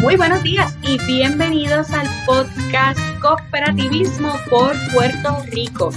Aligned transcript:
Muy 0.00 0.14
buenos 0.14 0.44
días 0.44 0.78
y 0.82 0.96
bienvenidos 1.06 1.90
al 1.90 2.06
podcast 2.24 3.00
Cooperativismo 3.20 4.32
por 4.48 4.72
Puerto 4.92 5.42
Rico. 5.50 5.90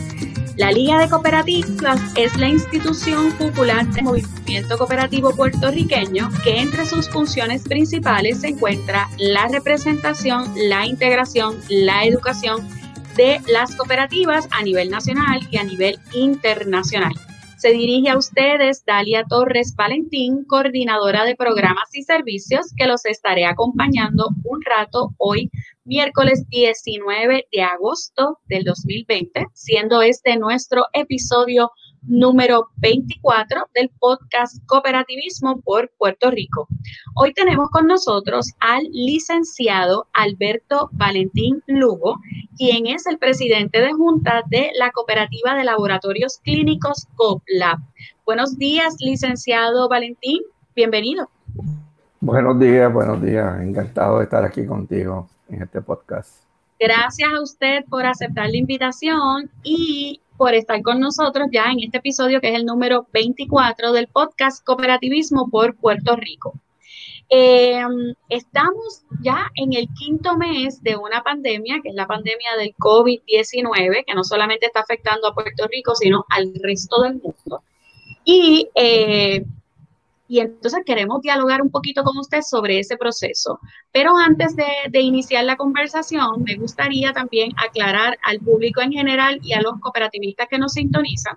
La 0.58 0.72
Liga 0.72 0.98
de 0.98 1.08
Cooperativas 1.08 2.02
es 2.16 2.36
la 2.36 2.48
institución 2.48 3.32
popular 3.34 3.86
del 3.86 4.06
movimiento 4.06 4.80
cooperativo 4.80 5.36
puertorriqueño 5.36 6.32
que 6.44 6.62
entre 6.62 6.88
sus 6.88 7.10
funciones 7.10 7.62
principales 7.62 8.42
se 8.42 8.48
encuentra 8.48 9.08
la 9.20 9.48
representación, 9.50 10.52
la 10.56 10.88
integración, 10.88 11.58
la 11.70 12.04
educación 12.04 12.68
de 13.16 13.40
las 13.48 13.76
cooperativas 13.76 14.48
a 14.50 14.64
nivel 14.64 14.90
nacional 14.90 15.48
y 15.52 15.58
a 15.58 15.64
nivel 15.64 16.00
internacional. 16.14 17.14
Se 17.62 17.74
dirige 17.74 18.10
a 18.10 18.18
ustedes 18.18 18.84
Dalia 18.86 19.24
Torres 19.30 19.76
Valentín, 19.76 20.46
coordinadora 20.46 21.26
de 21.26 21.36
programas 21.36 21.94
y 21.94 22.02
servicios, 22.02 22.74
que 22.76 22.88
los 22.88 23.06
estaré 23.06 23.46
acompañando 23.46 24.30
un 24.46 24.64
rato 24.64 25.12
hoy, 25.20 25.52
miércoles 25.86 26.44
19 26.50 27.46
de 27.52 27.62
agosto 27.62 28.40
del 28.48 28.64
2020, 28.64 29.46
siendo 29.54 30.02
este 30.02 30.38
nuestro 30.38 30.86
episodio 30.94 31.70
número 32.04 32.70
24 32.78 33.70
del 33.74 33.90
podcast 34.00 34.58
Cooperativismo 34.66 35.62
por 35.62 35.92
Puerto 35.98 36.32
Rico. 36.32 36.68
Hoy 37.16 37.34
tenemos 37.34 37.70
con 37.70 37.88
nosotros 37.88 38.52
al 38.60 38.84
licenciado 38.92 40.08
Alberto 40.14 40.90
Valentín 40.94 41.62
Lugo, 41.68 42.20
quien 42.58 42.88
es 42.88 43.06
el 43.08 43.18
presidente 43.18 43.80
de 43.80 43.94
junta 43.94 44.44
de 44.48 44.72
la 44.78 44.92
Cooperativa 44.92 45.56
de 45.56 45.64
Laboratorios 45.64 46.40
Clínicos 46.44 47.08
COPLAB. 47.16 47.80
Buenos 48.26 48.58
días, 48.58 48.96
licenciado 49.00 49.88
Valentín, 49.90 50.42
bienvenido. 50.76 51.30
Buenos 52.20 52.60
días, 52.60 52.92
buenos 52.94 53.22
días. 53.22 53.62
Encantado 53.62 54.20
de 54.20 54.26
estar 54.26 54.44
aquí 54.44 54.66
contigo 54.66 55.30
en 55.50 55.64
este 55.64 55.82
podcast. 55.82 56.44
Gracias 56.80 57.30
a 57.32 57.42
usted 57.42 57.86
por 57.86 58.08
aceptar 58.08 58.50
la 58.50 58.58
invitación 58.58 59.52
y 59.64 60.20
por 60.42 60.56
estar 60.56 60.82
con 60.82 61.00
nosotros 61.00 61.50
ya 61.52 61.66
en 61.66 61.82
este 61.82 62.00
episodio 62.00 62.42
que 62.42 62.50
es 62.50 62.56
el 62.56 62.66
número 62.66 63.06
24 63.14 63.94
del 63.94 64.08
podcast 64.08 64.66
Cooperativismo 64.66 65.52
por 65.52 65.76
Puerto 65.76 66.16
Rico. 66.16 66.56
Eh, 67.30 67.84
estamos 68.28 69.04
ya 69.22 69.52
en 69.54 69.74
el 69.74 69.88
quinto 69.94 70.36
mes 70.38 70.82
de 70.82 70.96
una 70.96 71.22
pandemia, 71.22 71.80
que 71.84 71.90
es 71.90 71.94
la 71.96 72.08
pandemia 72.08 72.58
del 72.58 72.74
COVID-19, 72.74 74.04
que 74.04 74.16
no 74.16 74.24
solamente 74.24 74.66
está 74.66 74.80
afectando 74.80 75.28
a 75.28 75.36
Puerto 75.36 75.68
Rico, 75.68 75.94
sino 75.94 76.26
al 76.32 76.52
resto 76.56 77.04
del 77.04 77.22
mundo. 77.22 77.62
Y 78.26 78.68
eh, 78.74 79.46
y 80.32 80.40
entonces 80.40 80.84
queremos 80.86 81.22
dialogar 81.22 81.62
un 81.62 81.70
poquito 81.70 82.06
con 82.06 82.18
usted 82.18 82.40
sobre 82.42 82.80
ese 82.80 82.96
proceso. 82.96 83.60
Pero 83.92 84.16
antes 84.16 84.56
de, 84.56 85.02
iniciar 85.02 85.44
la 85.44 85.58
conversación, 85.58 86.44
me 86.46 86.56
gustaría 86.56 87.12
también 87.12 87.52
aclarar 87.58 88.18
al 88.24 88.40
público 88.40 88.80
en 88.80 88.94
general 88.94 89.40
y 89.44 89.52
a 89.52 89.62
los 89.62 89.74
cooperativistas 89.82 90.48
que 90.48 90.58
nos 90.58 90.72
sintonizan 90.72 91.36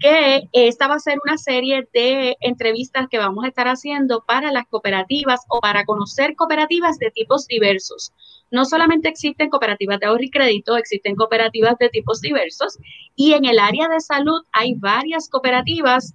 que 0.00 0.48
esta 0.52 0.88
va 0.88 0.94
a 0.94 1.00
ser 1.00 1.18
una 1.22 1.36
serie 1.36 1.86
de 1.92 2.38
entrevistas 2.40 3.08
que 3.10 3.18
vamos 3.18 3.44
a 3.44 3.48
estar 3.48 3.68
haciendo 3.68 4.24
para 4.26 4.50
las 4.52 4.66
cooperativas 4.68 5.42
o 5.50 5.60
para 5.60 5.84
conocer 5.84 6.34
cooperativas 6.34 6.98
de 6.98 7.10
tipos 7.10 7.46
diversos. 7.46 8.14
No 8.50 8.64
solamente 8.64 9.10
existen 9.10 9.50
cooperativas 9.50 10.00
de 10.00 10.06
ahorro 10.06 10.22
y 10.22 10.30
crédito, 10.30 10.78
existen 10.78 11.14
cooperativas 11.14 11.76
de 11.78 11.90
tipos 11.90 12.22
diversos 12.22 12.78
y 13.14 13.34
en 13.34 13.44
el 13.44 13.58
área 13.58 13.86
de 13.88 14.00
salud 14.00 14.40
hay 14.50 14.72
varias 14.76 15.28
cooperativas 15.28 16.14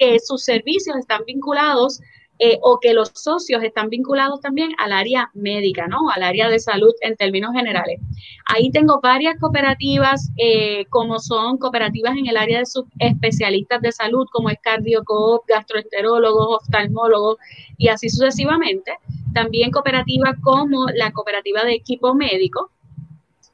que 0.00 0.18
sus 0.18 0.42
servicios 0.42 0.96
están 0.96 1.20
vinculados 1.26 2.00
eh, 2.42 2.58
o 2.62 2.78
que 2.80 2.94
los 2.94 3.10
socios 3.14 3.62
están 3.62 3.90
vinculados 3.90 4.40
también 4.40 4.70
al 4.78 4.92
área 4.92 5.30
médica, 5.34 5.86
¿no? 5.88 6.08
Al 6.08 6.22
área 6.22 6.48
de 6.48 6.58
salud 6.58 6.94
en 7.02 7.14
términos 7.16 7.52
generales. 7.52 8.00
Ahí 8.46 8.70
tengo 8.70 8.98
varias 9.02 9.38
cooperativas, 9.38 10.30
eh, 10.38 10.86
como 10.86 11.18
son 11.18 11.58
cooperativas 11.58 12.16
en 12.16 12.26
el 12.28 12.38
área 12.38 12.60
de 12.60 12.64
subespecialistas 12.64 13.82
de 13.82 13.92
salud, 13.92 14.26
como 14.32 14.48
es 14.48 14.56
cardiocoop, 14.62 15.42
gastroenterólogos, 15.46 16.62
oftalmólogos 16.62 17.36
y 17.76 17.88
así 17.88 18.08
sucesivamente. 18.08 18.92
También 19.34 19.70
cooperativas 19.70 20.34
como 20.42 20.86
la 20.94 21.12
cooperativa 21.12 21.62
de 21.64 21.74
equipo 21.74 22.14
médico, 22.14 22.70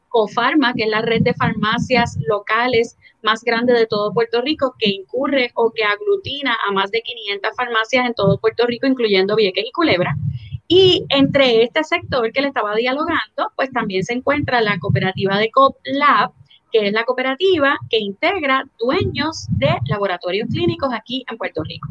COFARMA, 0.08 0.74
que 0.74 0.84
es 0.84 0.90
la 0.90 1.02
red 1.02 1.22
de 1.22 1.34
farmacias 1.34 2.16
locales 2.28 2.96
más 3.22 3.42
grande 3.42 3.72
de 3.72 3.86
todo 3.86 4.12
Puerto 4.12 4.40
Rico, 4.40 4.74
que 4.78 4.90
incurre 4.90 5.50
o 5.54 5.72
que 5.72 5.84
aglutina 5.84 6.56
a 6.66 6.72
más 6.72 6.90
de 6.90 7.02
500 7.02 7.56
farmacias 7.56 8.06
en 8.06 8.14
todo 8.14 8.38
Puerto 8.38 8.66
Rico, 8.66 8.86
incluyendo 8.86 9.36
Vieques 9.36 9.64
y 9.66 9.72
Culebra. 9.72 10.16
Y 10.68 11.04
entre 11.10 11.62
este 11.62 11.84
sector 11.84 12.32
que 12.32 12.42
le 12.42 12.48
estaba 12.48 12.74
dialogando, 12.74 13.52
pues 13.54 13.70
también 13.70 14.02
se 14.02 14.14
encuentra 14.14 14.60
la 14.60 14.78
cooperativa 14.78 15.38
de 15.38 15.50
COPLAB, 15.50 16.32
que 16.72 16.88
es 16.88 16.92
la 16.92 17.04
cooperativa 17.04 17.78
que 17.88 17.98
integra 17.98 18.64
dueños 18.78 19.46
de 19.50 19.68
laboratorios 19.86 20.48
clínicos 20.48 20.90
aquí 20.92 21.24
en 21.30 21.36
Puerto 21.36 21.62
Rico. 21.62 21.88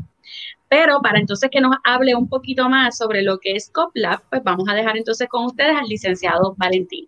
Pero 0.68 1.00
para 1.02 1.20
entonces 1.20 1.50
que 1.50 1.62
nos 1.62 1.78
hable 1.84 2.16
un 2.16 2.28
poquito 2.28 2.68
más 2.68 2.98
sobre 2.98 3.22
lo 3.22 3.38
que 3.38 3.56
es 3.56 3.70
COPLAB, 3.72 4.22
pues 4.30 4.44
vamos 4.44 4.68
a 4.68 4.74
dejar 4.74 4.98
entonces 4.98 5.30
con 5.30 5.46
ustedes 5.46 5.78
al 5.78 5.88
licenciado 5.88 6.56
Valentín. 6.58 7.08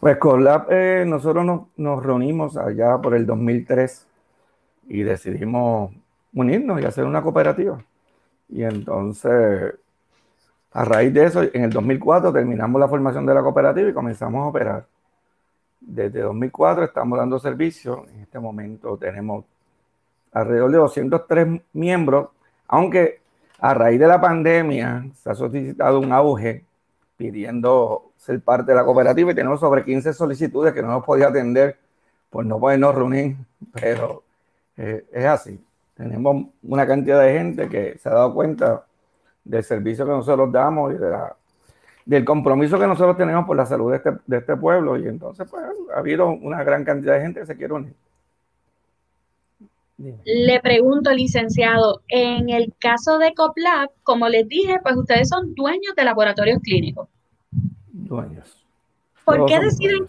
Pues 0.00 0.16
con 0.16 0.46
eh, 0.70 1.04
nosotros 1.06 1.44
nos, 1.76 2.02
reunimos 2.02 2.56
allá 2.56 2.96
por 2.96 3.14
el 3.14 3.26
2003 3.26 4.06
y 4.88 5.02
decidimos 5.02 5.92
unirnos 6.32 6.80
y 6.80 6.86
hacer 6.86 7.04
una 7.04 7.22
cooperativa. 7.22 7.84
Y 8.48 8.62
entonces, 8.62 9.74
a 10.72 10.84
raíz 10.86 11.12
de 11.12 11.24
eso, 11.26 11.42
en 11.42 11.64
el 11.64 11.70
2004 11.70 12.32
terminamos 12.32 12.80
la 12.80 12.88
formación 12.88 13.26
de 13.26 13.34
la 13.34 13.42
cooperativa 13.42 13.90
y 13.90 13.92
comenzamos 13.92 14.42
a 14.42 14.48
operar. 14.48 14.86
Desde 15.80 16.20
2004 16.20 16.84
estamos 16.84 17.18
dando 17.18 17.38
servicio. 17.38 18.06
En 18.14 18.22
este 18.22 18.38
momento 18.38 18.96
tenemos 18.96 19.44
alrededor 20.32 20.70
de 20.70 20.78
203 20.78 21.60
miembros, 21.74 22.30
aunque 22.68 23.20
a 23.58 23.74
raíz 23.74 24.00
de 24.00 24.08
la 24.08 24.18
pandemia 24.18 25.04
se 25.14 25.30
ha 25.30 25.34
solicitado 25.34 26.00
un 26.00 26.10
auge 26.10 26.64
pidiendo 27.20 28.12
ser 28.16 28.40
parte 28.40 28.72
de 28.72 28.76
la 28.76 28.82
cooperativa 28.82 29.30
y 29.30 29.34
tenemos 29.34 29.60
sobre 29.60 29.84
15 29.84 30.14
solicitudes 30.14 30.72
que 30.72 30.80
no 30.80 30.88
nos 30.88 31.04
podía 31.04 31.28
atender 31.28 31.76
por 32.30 32.46
no 32.46 32.58
podernos 32.58 32.94
reunir, 32.94 33.36
pero 33.74 34.22
eh, 34.78 35.04
es 35.12 35.26
así. 35.26 35.62
Tenemos 35.94 36.46
una 36.62 36.86
cantidad 36.86 37.20
de 37.20 37.34
gente 37.34 37.68
que 37.68 37.98
se 37.98 38.08
ha 38.08 38.12
dado 38.12 38.32
cuenta 38.32 38.86
del 39.44 39.62
servicio 39.62 40.06
que 40.06 40.12
nosotros 40.12 40.50
damos 40.50 40.94
y 40.94 40.96
de 40.96 41.10
la, 41.10 41.36
del 42.06 42.24
compromiso 42.24 42.78
que 42.78 42.86
nosotros 42.86 43.18
tenemos 43.18 43.44
por 43.44 43.54
la 43.54 43.66
salud 43.66 43.90
de 43.90 43.98
este, 43.98 44.12
de 44.24 44.38
este 44.38 44.56
pueblo 44.56 44.96
y 44.96 45.06
entonces 45.06 45.46
pues 45.50 45.62
ha 45.94 45.98
habido 45.98 46.26
una 46.28 46.64
gran 46.64 46.84
cantidad 46.84 47.16
de 47.16 47.20
gente 47.20 47.40
que 47.40 47.46
se 47.46 47.56
quiere 47.58 47.74
unir. 47.74 47.94
Le 50.24 50.58
pregunto, 50.62 51.12
licenciado, 51.12 52.00
en 52.08 52.48
el 52.48 52.72
caso 52.78 53.18
de 53.18 53.34
COPLAB, 53.34 53.90
como 54.02 54.30
les 54.30 54.48
dije, 54.48 54.78
pues 54.82 54.96
ustedes 54.96 55.28
son 55.28 55.54
dueños 55.54 55.94
de 55.94 56.04
laboratorios 56.04 56.60
clínicos 56.62 57.09
dueños. 58.10 58.66
¿Por 59.24 59.46
qué 59.46 59.60
deciden, 59.60 60.06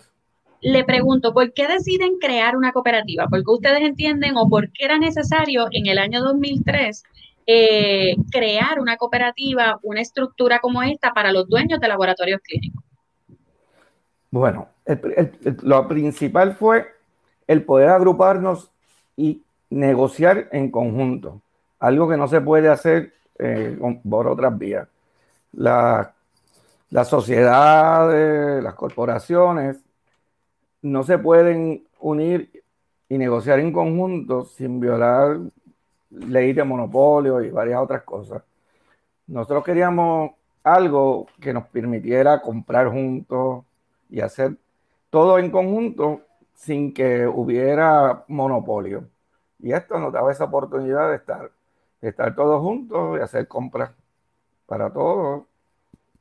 le 0.61 0.83
pregunto, 0.83 1.33
¿por 1.33 1.53
qué 1.53 1.67
deciden 1.67 2.17
crear 2.19 2.57
una 2.57 2.73
cooperativa? 2.73 3.27
¿Por 3.27 3.43
qué 3.45 3.51
ustedes 3.51 3.81
entienden 3.81 4.35
o 4.35 4.49
por 4.49 4.71
qué 4.71 4.85
era 4.85 4.97
necesario 4.97 5.67
en 5.71 5.85
el 5.85 5.99
año 5.99 6.21
2003 6.21 7.03
eh, 7.45 8.15
crear 8.31 8.79
una 8.79 8.97
cooperativa, 8.97 9.79
una 9.83 10.01
estructura 10.01 10.59
como 10.59 10.81
esta 10.83 11.13
para 11.13 11.31
los 11.31 11.47
dueños 11.47 11.79
de 11.79 11.87
laboratorios 11.87 12.41
clínicos? 12.41 12.83
Bueno, 14.31 14.69
lo 15.61 15.87
principal 15.87 16.55
fue 16.55 16.87
el 17.47 17.63
poder 17.63 17.89
agruparnos 17.89 18.71
y 19.15 19.41
negociar 19.69 20.47
en 20.51 20.71
conjunto, 20.71 21.41
algo 21.79 22.09
que 22.09 22.17
no 22.17 22.27
se 22.27 22.41
puede 22.41 22.69
hacer 22.69 23.13
eh, 23.37 23.77
por 24.09 24.27
otras 24.27 24.57
vías. 24.57 24.87
La 25.53 26.13
las 26.91 27.07
sociedades, 27.07 28.61
las 28.61 28.75
corporaciones, 28.75 29.77
no 30.81 31.03
se 31.03 31.17
pueden 31.17 31.87
unir 31.99 32.63
y 33.09 33.17
negociar 33.17 33.59
en 33.59 33.71
conjunto 33.71 34.45
sin 34.45 34.79
violar 34.79 35.39
ley 36.11 36.53
de 36.53 36.63
monopolio 36.63 37.41
y 37.41 37.49
varias 37.49 37.81
otras 37.81 38.03
cosas. 38.03 38.43
Nosotros 39.27 39.63
queríamos 39.63 40.31
algo 40.63 41.27
que 41.39 41.53
nos 41.53 41.65
permitiera 41.67 42.41
comprar 42.41 42.89
juntos 42.89 43.63
y 44.09 44.19
hacer 44.19 44.57
todo 45.09 45.39
en 45.39 45.49
conjunto 45.49 46.21
sin 46.53 46.93
que 46.93 47.25
hubiera 47.25 48.25
monopolio. 48.27 49.05
Y 49.59 49.71
esto 49.71 49.97
nos 49.97 50.11
daba 50.11 50.31
esa 50.31 50.45
oportunidad 50.45 51.09
de 51.09 51.15
estar, 51.15 51.51
de 52.01 52.09
estar 52.09 52.35
todos 52.35 52.61
juntos 52.61 53.17
y 53.17 53.21
hacer 53.21 53.47
compras 53.47 53.91
para 54.65 54.91
todos 54.91 55.43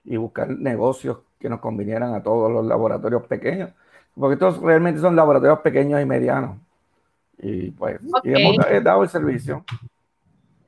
y 0.04 0.16
buscar 0.16 0.48
negocios 0.50 1.18
que 1.38 1.48
nos 1.48 1.60
convinieran 1.60 2.14
a 2.14 2.22
todos 2.22 2.50
los 2.50 2.64
laboratorios 2.64 3.24
pequeños, 3.26 3.70
porque 4.14 4.34
estos 4.34 4.60
realmente 4.60 5.00
son 5.00 5.16
laboratorios 5.16 5.60
pequeños 5.60 6.00
y 6.00 6.04
medianos. 6.04 6.58
Y 7.38 7.70
pues 7.70 8.00
hemos 8.24 8.56
dado 8.82 9.02
el 9.02 9.08
servicio. 9.08 9.64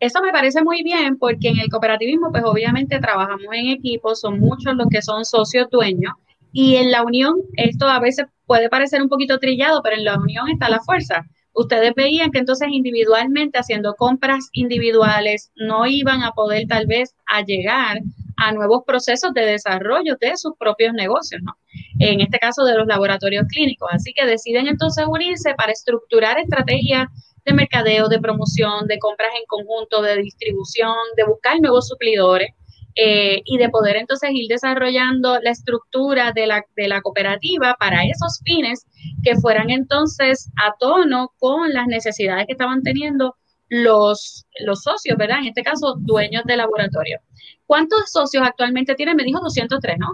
Eso 0.00 0.20
me 0.22 0.32
parece 0.32 0.64
muy 0.64 0.82
bien 0.82 1.18
porque 1.18 1.48
en 1.48 1.58
el 1.58 1.68
cooperativismo, 1.68 2.32
pues 2.32 2.42
obviamente 2.44 2.98
trabajamos 2.98 3.46
en 3.52 3.68
equipo, 3.68 4.14
son 4.14 4.40
muchos 4.40 4.74
los 4.74 4.88
que 4.88 5.02
son 5.02 5.24
socios 5.24 5.68
dueños 5.70 6.14
y 6.52 6.76
en 6.76 6.90
la 6.90 7.02
unión, 7.02 7.36
esto 7.56 7.88
a 7.88 7.98
veces 7.98 8.26
puede 8.46 8.68
parecer 8.68 9.00
un 9.00 9.08
poquito 9.08 9.38
trillado, 9.38 9.82
pero 9.82 9.96
en 9.96 10.04
la 10.04 10.18
unión 10.18 10.50
está 10.50 10.68
la 10.68 10.80
fuerza. 10.80 11.24
Ustedes 11.54 11.94
veían 11.94 12.30
que 12.30 12.38
entonces 12.38 12.68
individualmente 12.70 13.58
haciendo 13.58 13.94
compras 13.94 14.48
individuales 14.52 15.50
no 15.56 15.86
iban 15.86 16.22
a 16.22 16.32
poder 16.32 16.66
tal 16.66 16.86
vez 16.86 17.14
a 17.26 17.42
llegar 17.42 18.00
a 18.42 18.52
nuevos 18.52 18.82
procesos 18.84 19.32
de 19.34 19.46
desarrollo 19.46 20.16
de 20.20 20.36
sus 20.36 20.52
propios 20.58 20.92
negocios, 20.94 21.40
¿no? 21.44 21.52
En 22.00 22.20
este 22.20 22.38
caso 22.38 22.64
de 22.64 22.74
los 22.76 22.86
laboratorios 22.86 23.44
clínicos. 23.48 23.88
Así 23.92 24.12
que 24.12 24.26
deciden 24.26 24.66
entonces 24.66 25.04
unirse 25.08 25.54
para 25.54 25.70
estructurar 25.70 26.38
estrategias 26.38 27.06
de 27.44 27.52
mercadeo, 27.52 28.08
de 28.08 28.20
promoción, 28.20 28.86
de 28.88 28.98
compras 28.98 29.30
en 29.38 29.44
conjunto, 29.46 30.02
de 30.02 30.16
distribución, 30.16 30.94
de 31.16 31.24
buscar 31.24 31.60
nuevos 31.60 31.86
suplidores 31.86 32.50
eh, 32.96 33.42
y 33.44 33.58
de 33.58 33.68
poder 33.68 33.96
entonces 33.96 34.30
ir 34.32 34.48
desarrollando 34.48 35.40
la 35.40 35.50
estructura 35.50 36.32
de 36.32 36.46
la, 36.46 36.64
de 36.76 36.88
la 36.88 37.00
cooperativa 37.00 37.76
para 37.78 38.04
esos 38.04 38.40
fines 38.44 38.86
que 39.22 39.36
fueran 39.36 39.70
entonces 39.70 40.50
a 40.62 40.74
tono 40.78 41.32
con 41.38 41.72
las 41.72 41.86
necesidades 41.86 42.46
que 42.46 42.52
estaban 42.52 42.82
teniendo 42.82 43.36
los, 43.72 44.46
los 44.60 44.82
socios, 44.82 45.16
¿verdad? 45.16 45.38
En 45.38 45.46
este 45.46 45.62
caso, 45.62 45.96
dueños 45.98 46.44
de 46.44 46.58
laboratorio. 46.58 47.20
¿Cuántos 47.66 48.10
socios 48.10 48.46
actualmente 48.46 48.94
tienen? 48.94 49.16
Me 49.16 49.24
dijo 49.24 49.40
203, 49.40 49.98
¿no? 49.98 50.08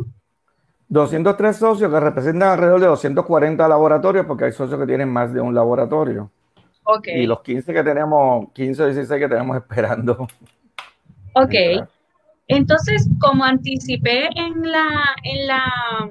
203 0.88 1.56
socios 1.56 1.90
que 1.90 2.00
representan 2.00 2.50
alrededor 2.50 2.80
de 2.80 2.86
240 2.86 3.66
laboratorios 3.66 4.26
porque 4.26 4.44
hay 4.44 4.52
socios 4.52 4.78
que 4.78 4.86
tienen 4.86 5.08
más 5.08 5.34
de 5.34 5.40
un 5.40 5.56
laboratorio. 5.56 6.30
Y 7.04 7.26
los 7.26 7.40
15 7.40 7.74
que 7.74 7.82
tenemos, 7.82 8.46
15 8.52 8.82
o 8.82 8.86
16 8.86 9.20
que 9.20 9.28
tenemos 9.28 9.56
esperando. 9.62 10.28
Ok. 11.34 11.54
Entonces, 12.46 13.08
como 13.20 13.44
anticipé 13.44 14.28
en 14.36 14.70
la, 14.70 14.88
en 15.24 15.46
la, 15.48 16.10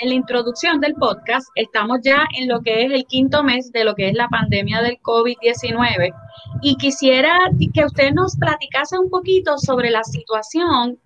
en 0.00 0.08
la 0.08 0.14
introducción 0.14 0.80
del 0.80 0.94
podcast, 0.94 1.48
estamos 1.54 2.00
ya 2.02 2.24
en 2.38 2.48
lo 2.48 2.60
que 2.62 2.84
es 2.84 2.92
el 2.92 3.04
quinto 3.04 3.42
mes 3.42 3.70
de 3.72 3.84
lo 3.84 3.94
que 3.94 4.08
es 4.08 4.14
la 4.14 4.28
pandemia 4.28 4.80
del 4.82 4.98
COVID-19 5.02 6.14
y 6.62 6.76
quisiera 6.76 7.38
que 7.74 7.84
usted 7.84 8.12
nos 8.12 8.36
platicase 8.36 8.98
un 8.98 9.10
poquito 9.10 9.58
sobre 9.58 9.90
la 9.90 10.02
situación 10.02 10.98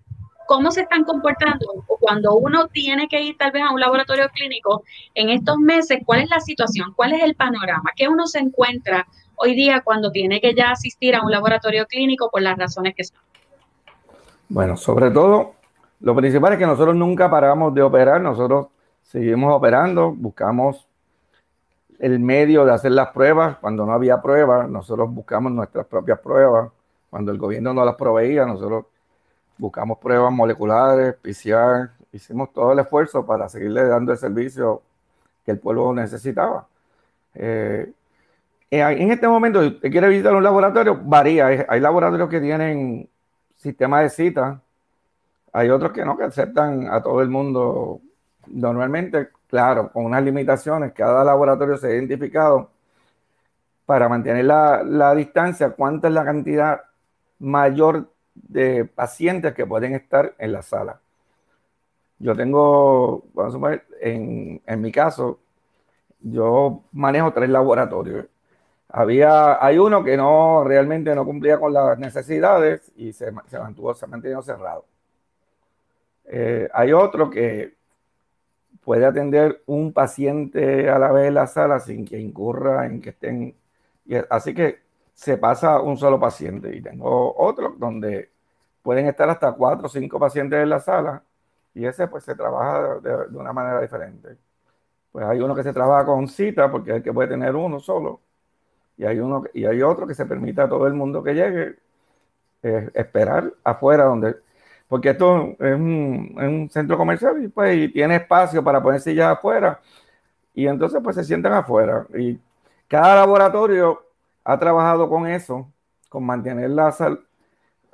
cómo 0.47 0.71
se 0.71 0.81
están 0.81 1.03
comportando 1.03 1.65
cuando 1.99 2.35
uno 2.35 2.67
tiene 2.67 3.07
que 3.07 3.21
ir 3.21 3.37
tal 3.37 3.51
vez 3.51 3.63
a 3.63 3.73
un 3.73 3.79
laboratorio 3.79 4.29
clínico 4.29 4.83
en 5.13 5.29
estos 5.29 5.57
meses, 5.57 5.99
cuál 6.05 6.21
es 6.21 6.29
la 6.29 6.39
situación, 6.39 6.93
cuál 6.95 7.13
es 7.13 7.23
el 7.23 7.35
panorama, 7.35 7.91
qué 7.95 8.07
uno 8.07 8.27
se 8.27 8.39
encuentra 8.39 9.07
hoy 9.35 9.55
día 9.55 9.81
cuando 9.81 10.11
tiene 10.11 10.39
que 10.39 10.53
ya 10.53 10.71
asistir 10.71 11.15
a 11.15 11.23
un 11.23 11.31
laboratorio 11.31 11.85
clínico 11.87 12.29
por 12.31 12.41
las 12.41 12.57
razones 12.57 12.93
que 12.95 13.03
son. 13.03 13.17
Bueno, 14.47 14.77
sobre 14.77 15.09
todo, 15.11 15.55
lo 15.99 16.15
principal 16.15 16.53
es 16.53 16.59
que 16.59 16.67
nosotros 16.67 16.95
nunca 16.95 17.29
paramos 17.29 17.73
de 17.73 17.81
operar, 17.81 18.21
nosotros 18.21 18.67
seguimos 19.15 19.53
operando, 19.53 20.11
buscamos 20.11 20.85
el 21.99 22.19
medio 22.19 22.65
de 22.65 22.73
hacer 22.73 22.91
las 22.91 23.11
pruebas. 23.11 23.57
Cuando 23.59 23.85
no 23.85 23.93
había 23.93 24.21
pruebas, 24.21 24.69
nosotros 24.69 25.09
buscamos 25.09 25.53
nuestras 25.53 25.85
propias 25.85 26.19
pruebas. 26.19 26.69
Cuando 27.09 27.31
el 27.31 27.37
gobierno 27.37 27.73
no 27.73 27.85
las 27.85 27.95
proveía, 27.95 28.45
nosotros 28.45 28.87
buscamos 29.57 29.99
pruebas 29.99 30.33
moleculares, 30.33 31.15
PCR, 31.15 31.91
hicimos 32.11 32.51
todo 32.51 32.73
el 32.73 32.79
esfuerzo 32.79 33.25
para 33.25 33.47
seguirle 33.47 33.87
dando 33.87 34.11
el 34.11 34.17
servicio 34.17 34.81
que 35.45 35.51
el 35.51 35.59
pueblo 35.59 35.93
necesitaba. 35.93 36.67
Eh, 37.35 37.89
eh, 38.69 38.81
en 38.81 39.11
este 39.11 39.29
momento, 39.29 39.61
si 39.61 39.67
usted 39.67 39.91
quiere 39.91 40.09
visitar 40.09 40.35
un 40.35 40.43
laboratorio, 40.43 40.99
varía. 41.01 41.65
Hay 41.69 41.79
laboratorios 41.79 42.27
que 42.27 42.41
tienen 42.41 43.07
sistema 43.55 44.01
de 44.01 44.09
cita, 44.09 44.59
hay 45.53 45.69
otros 45.69 45.93
que 45.93 46.03
no, 46.03 46.17
que 46.17 46.25
aceptan 46.25 46.89
a 46.91 47.01
todo 47.01 47.21
el 47.21 47.29
mundo 47.29 48.01
normalmente, 48.47 49.29
claro, 49.47 49.91
con 49.91 50.05
unas 50.05 50.23
limitaciones. 50.23 50.93
Cada 50.93 51.23
laboratorio 51.23 51.77
se 51.77 51.87
ha 51.87 51.91
identificado 51.95 52.69
para 53.85 54.09
mantener 54.09 54.45
la, 54.45 54.83
la 54.83 55.13
distancia, 55.15 55.71
cuánta 55.71 56.07
es 56.07 56.13
la 56.13 56.25
cantidad 56.25 56.81
mayor 57.39 58.09
de 58.33 58.85
pacientes 58.85 59.53
que 59.53 59.65
pueden 59.65 59.93
estar 59.93 60.33
en 60.37 60.51
la 60.53 60.61
sala. 60.61 60.99
Yo 62.19 62.35
tengo, 62.35 63.25
vamos 63.33 63.55
a 63.63 63.81
en, 64.01 64.61
en 64.65 64.81
mi 64.81 64.91
caso, 64.91 65.39
yo 66.21 66.83
manejo 66.91 67.33
tres 67.33 67.49
laboratorios. 67.49 68.25
Había, 68.89 69.63
hay 69.63 69.77
uno 69.77 70.03
que 70.03 70.17
no 70.17 70.63
realmente 70.63 71.13
no 71.15 71.25
cumplía 71.25 71.59
con 71.59 71.73
las 71.73 71.99
necesidades 71.99 72.91
y 72.95 73.13
se, 73.13 73.31
mantuvo, 73.31 73.93
se 73.93 74.07
mantuvo 74.07 74.41
cerrado. 74.41 74.85
Eh, 76.25 76.69
hay 76.73 76.93
otro 76.93 77.29
que 77.29 77.75
puede 78.85 79.05
atender 79.05 79.63
un 79.65 79.91
paciente 79.93 80.89
a 80.89 80.99
la 80.99 81.11
vez 81.11 81.27
en 81.27 81.33
la 81.33 81.47
sala 81.47 81.79
sin 81.79 82.05
que 82.05 82.19
incurra 82.19 82.85
en 82.85 83.01
que 83.01 83.09
estén. 83.09 83.55
así 84.29 84.53
que 84.53 84.79
se 85.13 85.37
pasa 85.37 85.81
un 85.81 85.97
solo 85.97 86.19
paciente 86.19 86.75
y 86.75 86.81
tengo 86.81 87.35
otro 87.37 87.75
donde 87.77 88.29
pueden 88.83 89.07
estar 89.07 89.29
hasta 89.29 89.53
cuatro 89.53 89.87
o 89.87 89.89
cinco 89.89 90.19
pacientes 90.19 90.59
en 90.61 90.69
la 90.69 90.79
sala 90.79 91.23
y 91.73 91.85
ese 91.85 92.07
pues 92.07 92.23
se 92.23 92.35
trabaja 92.35 92.99
de, 92.99 93.37
una 93.37 93.53
manera 93.53 93.81
diferente. 93.81 94.37
Pues 95.11 95.25
hay 95.25 95.39
uno 95.41 95.55
que 95.55 95.63
se 95.63 95.73
trabaja 95.73 96.05
con 96.05 96.27
cita 96.27 96.69
porque 96.71 96.91
es 96.91 96.97
el 96.97 97.03
que 97.03 97.13
puede 97.13 97.29
tener 97.29 97.55
uno 97.55 97.79
solo 97.79 98.21
y 98.97 99.05
hay, 99.05 99.19
uno, 99.19 99.43
y 99.53 99.65
hay 99.65 99.81
otro 99.81 100.07
que 100.07 100.15
se 100.15 100.25
permite 100.25 100.61
a 100.61 100.69
todo 100.69 100.87
el 100.87 100.93
mundo 100.93 101.23
que 101.23 101.33
llegue 101.33 101.75
eh, 102.63 102.89
esperar 102.93 103.51
afuera 103.63 104.05
donde 104.05 104.37
porque 104.87 105.09
esto 105.11 105.55
es 105.59 105.75
un, 105.75 106.69
centro 106.71 106.97
comercial 106.97 107.43
y 107.43 107.47
pues 107.47 107.91
tiene 107.91 108.17
espacio 108.17 108.63
para 108.63 108.81
poner 108.81 109.01
sillas 109.01 109.33
afuera 109.37 109.79
y 110.53 110.67
entonces 110.67 111.01
pues 111.03 111.15
se 111.15 111.23
sientan 111.23 111.53
afuera 111.53 112.05
y 112.17 112.39
cada 112.87 113.15
laboratorio 113.15 114.03
ha 114.43 114.59
trabajado 114.59 115.09
con 115.09 115.27
eso, 115.27 115.71
con 116.09 116.25
mantener 116.25 116.69
la 116.69 116.93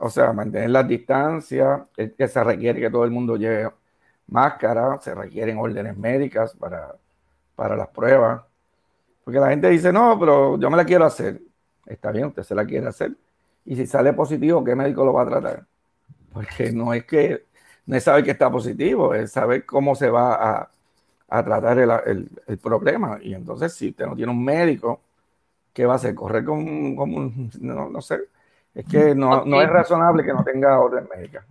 o 0.04 0.10
sea, 0.10 0.34
mantener 0.34 0.72
las 0.72 0.88
distancias, 0.88 1.82
que 1.96 2.28
se 2.28 2.44
requiere 2.44 2.80
que 2.82 2.90
todo 2.90 3.06
el 3.06 3.12
mundo 3.12 3.38
lleve 3.38 3.70
máscara, 4.28 5.00
se 5.00 5.14
requieren 5.14 5.60
órdenes 5.60 5.96
médicas 5.96 6.56
para, 6.56 6.96
para 7.56 7.76
las 7.76 7.88
pruebas, 7.90 8.42
porque 9.24 9.40
la 9.40 9.50
gente 9.50 9.70
dice, 9.70 9.94
no, 9.94 10.20
pero 10.20 10.58
yo 10.58 10.70
me 10.70 10.78
la 10.78 10.86
quiero 10.86 11.06
hacer. 11.06 11.42
Está 11.86 12.12
bien, 12.12 12.26
usted 12.26 12.44
se 12.44 12.56
la 12.56 12.66
quiere 12.66 12.88
hacer. 12.88 13.16
Y 13.66 13.76
si 13.76 13.86
sale 13.86 14.14
positivo, 14.14 14.64
¿qué 14.64 14.76
médico 14.76 15.06
lo 15.06 15.14
va 15.14 15.24
a 15.24 15.28
tratar? 15.28 15.66
Porque 16.34 16.72
no 16.72 16.94
es 16.94 17.06
que 17.06 17.46
no 17.86 17.96
es 17.98 18.04
saber 18.04 18.24
que 18.24 18.32
está 18.32 18.50
positivo, 18.52 19.14
es 19.14 19.32
saber 19.32 19.66
cómo 19.66 19.96
se 19.96 20.10
va 20.10 20.36
a, 20.36 20.72
a 21.30 21.44
tratar 21.44 21.80
el, 21.80 22.30
el, 22.48 22.58
problema. 22.58 23.20
Y 23.22 23.34
entonces, 23.34 23.74
si 23.74 23.90
usted 23.90 24.06
no 24.06 24.16
tiene 24.16 24.32
un 24.32 24.44
médico, 24.44 25.02
¿qué 25.74 25.86
va 25.86 25.94
a 25.94 25.96
hacer? 25.98 26.16
Correr 26.16 26.46
con, 26.46 26.96
con 26.96 27.14
un, 27.14 27.52
no, 27.60 27.90
no, 27.90 28.02
sé. 28.02 28.20
Es 28.74 28.86
que 28.86 29.16
no, 29.16 29.46
no 29.46 29.62
es 29.62 29.70
razonable 29.70 30.24
que 30.24 30.34
no 30.34 30.44
tenga 30.44 30.80
orden 30.80 31.08
médica. 31.14 31.46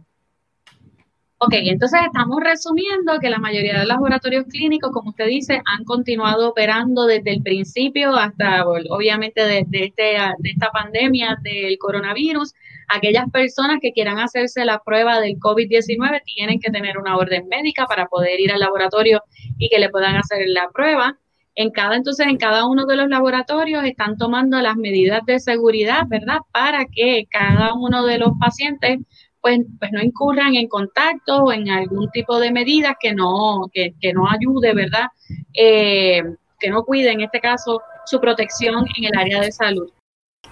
Ok, 1.42 1.54
entonces 1.54 2.00
estamos 2.04 2.38
resumiendo 2.42 3.18
que 3.18 3.30
la 3.30 3.38
mayoría 3.38 3.73
de 3.73 3.78
los 3.78 3.88
laboratorios 3.88 4.44
clínicos, 4.44 4.90
como 4.92 5.09
usted 5.09 5.26
dice, 5.26 5.62
han 5.64 5.85
continuado 5.85 6.50
operando 6.50 7.06
desde 7.06 7.32
el 7.32 7.42
principio 7.42 8.14
hasta, 8.14 8.66
obviamente, 8.66 9.47
desde 9.47 9.87
este, 9.87 10.18
de 10.38 10.50
esta 10.50 10.70
pandemia 10.70 11.38
del 11.42 11.78
coronavirus. 11.78 12.52
Aquellas 12.88 13.30
personas 13.30 13.78
que 13.80 13.92
quieran 13.92 14.18
hacerse 14.18 14.66
la 14.66 14.80
prueba 14.80 15.18
del 15.18 15.38
COVID-19 15.38 16.23
tienen 16.26 16.61
que 16.61 16.70
tener 16.70 16.99
una 16.99 17.16
orden 17.16 17.49
médica 17.49 17.87
para 17.87 18.06
poder 18.06 18.38
ir 18.38 18.52
al 18.52 18.61
laboratorio 18.61 19.23
y 19.56 19.70
que 19.70 19.78
le 19.78 19.88
puedan 19.88 20.16
hacer 20.16 20.47
la 20.47 20.68
prueba. 20.68 21.18
En 21.54 21.70
cada, 21.70 21.97
entonces, 21.97 22.26
en 22.26 22.37
cada 22.37 22.66
uno 22.66 22.85
de 22.85 22.97
los 22.97 23.09
laboratorios 23.09 23.82
están 23.85 24.18
tomando 24.18 24.61
las 24.61 24.76
medidas 24.76 25.23
de 25.25 25.40
seguridad, 25.40 26.02
¿verdad? 26.06 26.40
Para 26.52 26.85
que 26.85 27.26
cada 27.30 27.73
uno 27.73 28.04
de 28.04 28.18
los 28.18 28.32
pacientes 28.38 28.99
pues, 29.40 29.61
pues 29.78 29.92
no 29.92 30.00
incurran 30.00 30.54
en 30.54 30.68
contacto 30.68 31.44
o 31.44 31.52
en 31.52 31.68
algún 31.70 32.11
tipo 32.11 32.38
de 32.38 32.52
medidas 32.52 32.94
que 33.00 33.14
no, 33.14 33.66
que, 33.73 34.12
no 34.12 34.28
ayude, 34.30 34.75
¿verdad? 34.75 35.06
Eh, 35.54 36.23
que 36.59 36.70
no 36.70 36.85
cuide, 36.85 37.12
en 37.12 37.23
este 37.23 37.40
caso, 37.40 37.80
su 38.04 38.20
protección 38.20 38.85
en 38.97 39.04
el 39.04 39.18
área 39.18 39.40
de 39.40 39.52
salud. 39.52 39.90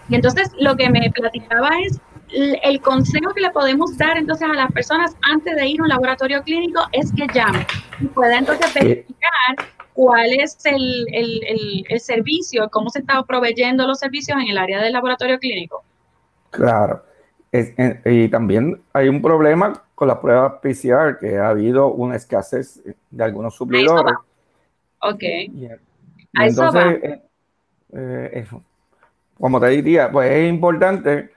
Y 0.08 0.14
entonces 0.14 0.50
lo 0.58 0.76
que 0.76 0.88
me 0.88 1.10
platicaba 1.10 1.70
es 1.80 2.00
el 2.62 2.80
consejo 2.80 3.32
que 3.34 3.40
le 3.40 3.50
podemos 3.50 3.96
dar 3.96 4.16
entonces 4.16 4.48
a 4.48 4.54
las 4.54 4.72
personas 4.72 5.16
antes 5.22 5.56
de 5.56 5.66
ir 5.66 5.80
a 5.80 5.84
un 5.84 5.88
laboratorio 5.88 6.42
clínico 6.42 6.86
es 6.92 7.10
que 7.12 7.26
llamen 7.32 7.66
y 8.00 8.06
pueda 8.06 8.36
entonces 8.36 8.72
verificar 8.74 9.56
cuál 9.94 10.28
es 10.38 10.58
el, 10.64 11.06
el, 11.12 11.84
el 11.88 12.00
servicio, 12.00 12.68
cómo 12.70 12.90
se 12.90 13.00
está 13.00 13.22
proveyendo 13.22 13.86
los 13.86 13.98
servicios 13.98 14.38
en 14.38 14.48
el 14.48 14.58
área 14.58 14.82
del 14.82 14.92
laboratorio 14.92 15.38
clínico. 15.38 15.82
Claro 16.50 17.07
y 17.52 18.28
también 18.28 18.80
hay 18.92 19.08
un 19.08 19.22
problema 19.22 19.82
con 19.94 20.08
las 20.08 20.18
pruebas 20.18 20.54
PCR, 20.62 21.18
que 21.18 21.38
ha 21.38 21.48
habido 21.48 21.88
una 21.88 22.16
escasez 22.16 22.80
de 23.10 23.24
algunos 23.24 23.54
suplidores. 23.54 24.14
Ok. 25.00 25.22
entonces, 26.34 27.02
eh, 27.02 27.20
eh, 27.92 28.46
como 29.38 29.60
te 29.60 29.68
diría, 29.68 30.10
pues 30.10 30.30
es 30.30 30.48
importante 30.48 31.30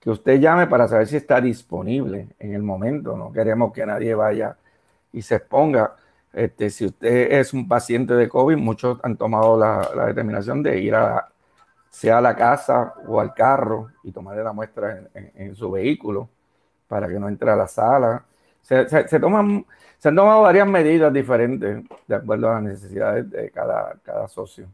que 0.00 0.10
usted 0.10 0.38
llame 0.38 0.66
para 0.66 0.86
saber 0.86 1.06
si 1.06 1.16
está 1.16 1.40
disponible 1.40 2.28
en 2.38 2.54
el 2.54 2.62
momento. 2.62 3.16
No 3.16 3.32
queremos 3.32 3.72
que 3.72 3.84
nadie 3.84 4.14
vaya 4.14 4.56
y 5.12 5.22
se 5.22 5.36
exponga. 5.36 5.96
Este, 6.32 6.70
si 6.70 6.86
usted 6.86 7.32
es 7.32 7.52
un 7.52 7.66
paciente 7.66 8.14
de 8.14 8.28
COVID, 8.28 8.56
muchos 8.56 8.98
han 9.02 9.16
tomado 9.16 9.58
la, 9.58 10.06
determinación 10.06 10.62
de 10.62 10.78
ir 10.78 10.94
a 10.94 11.28
sea 11.98 12.18
a 12.18 12.20
la 12.20 12.36
casa 12.36 12.94
o 13.08 13.18
al 13.18 13.34
carro 13.34 13.88
y 14.04 14.12
tomarle 14.12 14.44
la 14.44 14.52
muestra 14.52 15.08
en, 15.12 15.56
su 15.56 15.68
vehículo 15.72 16.28
para 16.86 17.08
que 17.08 17.18
no 17.18 17.28
entre 17.28 17.50
a 17.50 17.56
la 17.56 17.66
sala. 17.66 18.24
Se, 18.62 18.84
toman, 19.18 19.66
se 19.98 20.08
han 20.08 20.14
tomado 20.14 20.42
varias 20.42 20.68
medidas 20.68 21.12
diferentes 21.12 21.82
de 22.06 22.14
acuerdo 22.14 22.50
a 22.50 22.54
las 22.54 22.62
necesidades 22.62 23.28
de 23.28 23.50
cada, 23.50 23.96
cada 24.04 24.28
socio 24.28 24.68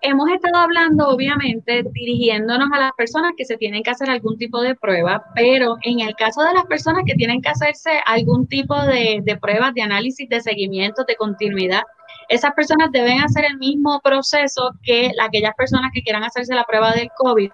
hemos 0.00 0.30
estado 0.30 0.56
hablando, 0.56 1.08
obviamente, 1.08 1.84
dirigiéndonos 1.92 2.68
a 2.72 2.78
las 2.78 2.92
personas 2.92 3.32
que 3.36 3.44
se 3.44 3.56
tienen 3.56 3.82
que 3.82 3.90
hacer 3.90 4.10
algún 4.10 4.36
tipo 4.38 4.60
de 4.60 4.74
prueba, 4.74 5.24
pero 5.34 5.76
en 5.82 6.00
el 6.00 6.14
caso 6.16 6.42
de 6.42 6.54
las 6.54 6.64
personas 6.66 7.02
que 7.06 7.14
tienen 7.14 7.40
que 7.42 7.48
hacerse 7.48 8.00
algún 8.06 8.46
tipo 8.46 8.74
de, 8.82 9.38
pruebas 9.40 9.74
de 9.74 9.82
análisis, 9.82 10.28
de 10.28 10.40
seguimiento, 10.40 11.04
de 11.04 11.16
continuidad, 11.16 11.82
esas 12.28 12.52
personas 12.52 12.90
deben 12.92 13.20
hacer 13.20 13.44
el 13.46 13.56
mismo 13.56 14.00
proceso 14.00 14.72
que 14.82 15.10
aquellas 15.20 15.54
personas 15.54 15.90
que 15.92 16.02
quieran 16.02 16.24
hacerse 16.24 16.54
la 16.54 16.64
prueba 16.64 16.92
del 16.92 17.10
COVID. 17.16 17.50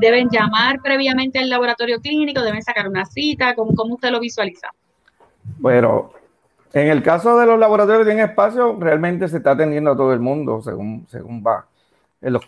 Deben 0.00 0.28
llamar 0.30 0.80
previamente 0.82 1.38
al 1.38 1.50
laboratorio 1.50 2.00
clínico, 2.00 2.42
deben 2.42 2.62
sacar 2.62 2.88
una 2.88 3.04
cita, 3.04 3.54
¿cómo, 3.54 3.72
usted 3.94 4.10
lo 4.10 4.20
visualiza? 4.20 4.68
Bueno, 5.58 6.10
en 6.72 6.88
el 6.88 7.02
caso 7.02 7.38
de 7.38 7.46
los 7.46 7.58
laboratorios 7.58 8.08
en 8.08 8.20
espacio, 8.20 8.76
realmente 8.80 9.28
se 9.28 9.36
está 9.36 9.52
atendiendo 9.52 9.92
a 9.92 9.96
todo 9.96 10.12
el 10.12 10.20
mundo 10.20 10.62
según, 10.62 11.06
según 11.08 11.44
va. 11.46 11.66
En 12.22 12.32
los, 12.32 12.46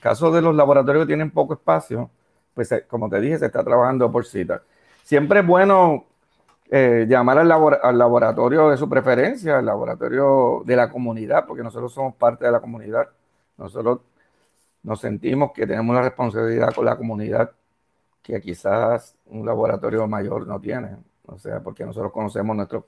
casos 0.00 0.32
de 0.32 0.40
los 0.40 0.54
laboratorios 0.54 1.04
que 1.04 1.08
tienen 1.08 1.30
poco 1.30 1.52
espacio, 1.52 2.10
pues 2.54 2.72
eh, 2.72 2.86
como 2.88 3.10
te 3.10 3.20
dije, 3.20 3.38
se 3.38 3.46
está 3.46 3.62
trabajando 3.62 4.10
por 4.10 4.24
cita. 4.24 4.62
Siempre 5.04 5.40
es 5.40 5.46
bueno 5.46 6.06
eh, 6.70 7.06
llamar 7.08 7.38
al, 7.38 7.50
al, 7.50 7.98
laboratorio 7.98 8.70
de 8.70 8.76
su 8.76 8.88
preferencia, 8.88 9.58
al 9.58 9.66
laboratorio 9.66 10.62
de 10.64 10.76
la 10.76 10.90
comunidad, 10.90 11.46
porque 11.46 11.62
nosotros 11.62 11.92
somos 11.92 12.14
parte 12.14 12.44
de 12.44 12.52
la 12.52 12.60
comunidad. 12.60 13.08
Nosotros 13.56 14.00
nos 14.82 15.00
sentimos 15.00 15.52
que 15.52 15.66
tenemos 15.66 15.90
una 15.90 16.02
responsabilidad 16.02 16.74
con 16.74 16.84
la 16.84 16.96
comunidad 16.96 17.50
que 18.22 18.40
quizás 18.40 19.16
un 19.26 19.46
laboratorio 19.46 20.06
mayor 20.06 20.46
no 20.46 20.60
tiene. 20.60 20.96
O 21.26 21.38
sea, 21.38 21.60
porque 21.60 21.84
nosotros 21.84 22.12
conocemos 22.12 22.56
nuestros 22.56 22.84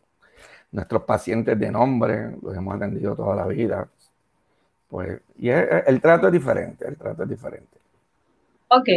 nuestros 0.73 1.03
pacientes 1.03 1.59
de 1.59 1.71
nombre, 1.71 2.37
los 2.43 2.57
hemos 2.57 2.77
atendido 2.77 3.15
toda 3.17 3.35
la 3.37 3.47
vida. 3.47 3.89
Pues, 4.89 5.21
y 5.39 5.49
el 5.49 6.01
trato 6.01 6.27
es 6.27 6.33
diferente, 6.33 6.87
el 6.87 6.97
trato 6.97 7.23
es 7.23 7.29
diferente. 7.29 7.79
Ok, 8.73 8.89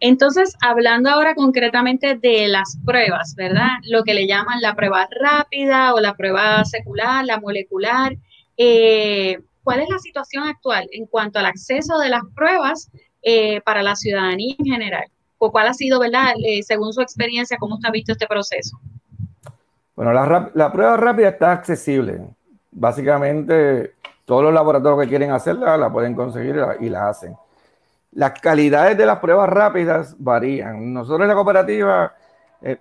entonces 0.00 0.56
hablando 0.60 1.08
ahora 1.08 1.36
concretamente 1.36 2.16
de 2.16 2.48
las 2.48 2.76
pruebas, 2.84 3.36
¿verdad? 3.36 3.68
Lo 3.88 4.02
que 4.02 4.14
le 4.14 4.26
llaman 4.26 4.60
la 4.60 4.74
prueba 4.74 5.06
rápida 5.12 5.94
o 5.94 6.00
la 6.00 6.14
prueba 6.14 6.64
secular, 6.64 7.24
la 7.24 7.38
molecular. 7.38 8.16
Eh, 8.56 9.38
¿Cuál 9.62 9.78
es 9.78 9.88
la 9.88 10.00
situación 10.00 10.42
actual 10.42 10.88
en 10.90 11.06
cuanto 11.06 11.38
al 11.38 11.46
acceso 11.46 12.00
de 12.00 12.08
las 12.08 12.22
pruebas 12.34 12.90
eh, 13.22 13.60
para 13.60 13.84
la 13.84 13.94
ciudadanía 13.94 14.56
en 14.58 14.66
general? 14.66 15.04
¿Cuál 15.38 15.68
ha 15.68 15.74
sido, 15.74 16.00
verdad, 16.00 16.34
eh, 16.44 16.64
según 16.64 16.92
su 16.92 17.00
experiencia, 17.00 17.56
cómo 17.58 17.78
ha 17.84 17.90
visto 17.92 18.10
este 18.10 18.26
proceso? 18.26 18.80
Bueno, 19.94 20.12
la, 20.12 20.72
prueba 20.72 20.96
rápida 20.96 21.28
está 21.28 21.52
accesible. 21.52 22.20
Básicamente, 22.72 23.94
todos 24.24 24.42
los 24.42 24.52
laboratorios 24.52 25.00
que 25.02 25.08
quieren 25.08 25.30
hacerla 25.30 25.76
la 25.76 25.92
pueden 25.92 26.16
conseguir 26.16 26.56
y 26.80 26.88
la 26.88 27.08
hacen. 27.08 27.36
Las 28.12 28.38
calidades 28.40 28.96
de 28.96 29.06
las 29.06 29.18
pruebas 29.20 29.48
rápidas 29.48 30.14
varían. 30.18 30.92
Nosotros 30.92 31.22
en 31.22 31.28
la 31.28 31.34
cooperativa 31.34 32.14
eh, 32.60 32.78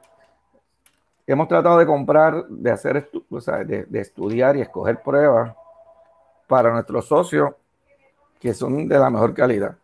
hemos 1.25 1.47
tratado 1.47 1.77
de 1.77 1.85
comprar, 1.85 2.47
de 2.47 2.71
hacer, 2.71 3.09
de, 3.65 3.99
estudiar 3.99 4.57
y 4.57 4.61
escoger 4.61 5.01
pruebas 5.01 5.55
para 6.47 6.71
nuestros 6.71 7.07
socios 7.07 7.53
que 8.39 8.53
son 8.53 8.87
de 8.87 8.99
la 8.99 9.09
mejor 9.09 9.33
calidad. 9.33 9.75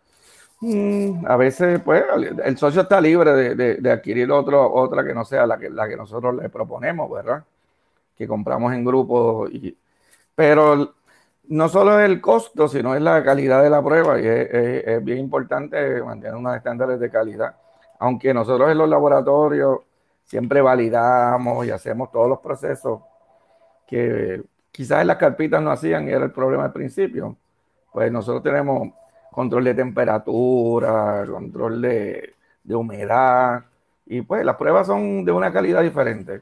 Mm, 0.59 1.25
a 1.27 1.37
veces, 1.37 1.79
pues, 1.79 2.03
el 2.43 2.57
socio 2.57 2.81
está 2.81 2.99
libre 2.99 3.55
de, 3.55 3.91
adquirir 3.91 4.29
otra 4.31 5.05
que 5.05 5.13
no 5.13 5.23
sea 5.23 5.45
la 5.45 5.57
que, 5.57 5.69
nosotros 5.95 6.35
le 6.35 6.49
proponemos, 6.49 7.09
¿verdad? 7.09 7.43
Que 8.17 8.27
compramos 8.27 8.73
en 8.73 8.83
grupo. 8.83 9.47
Pero 10.35 10.96
no 11.49 11.69
solo 11.69 11.99
es 11.99 12.05
el 12.05 12.21
costo, 12.21 12.67
sino 12.67 12.95
es 12.95 13.01
la 13.01 13.23
calidad 13.23 13.63
de 13.63 13.69
la 13.69 13.83
prueba. 13.83 14.19
Y 14.19 14.27
es, 14.27 15.03
bien 15.03 15.19
importante 15.19 16.01
mantener 16.03 16.35
unos 16.35 16.55
estándares 16.55 16.99
de 16.99 17.09
calidad. 17.09 17.55
Aunque 17.99 18.33
nosotros 18.33 18.69
en 18.71 18.77
los 18.77 18.89
laboratorios 18.89 19.79
siempre 20.23 20.61
validamos 20.61 21.65
y 21.65 21.71
hacemos 21.71 22.11
todos 22.11 22.29
los 22.29 22.39
procesos 22.39 23.01
que 23.87 24.43
quizás 24.71 25.01
en 25.01 25.07
las 25.07 25.17
carpitas 25.17 25.61
no 25.61 25.71
hacían 25.71 26.07
y 26.07 26.11
era 26.11 26.25
el 26.25 26.31
problema 26.31 26.65
al 26.65 26.73
principio. 26.73 27.37
Pues 27.91 28.11
nosotros 28.11 28.43
tenemos 28.43 28.89
control 29.31 29.63
de 29.63 29.73
temperatura, 29.73 31.25
control 31.29 31.81
de, 31.81 32.33
humedad, 32.69 33.63
y 34.05 34.21
pues 34.21 34.43
las 34.43 34.55
pruebas 34.55 34.87
son 34.87 35.23
de 35.23 35.31
una 35.31 35.51
calidad 35.53 35.81
diferente. 35.81 36.41